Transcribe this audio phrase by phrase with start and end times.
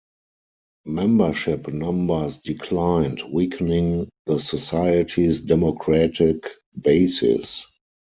[0.87, 6.41] Membership numbers declined, weakening the society's democratic
[6.81, 7.67] basis.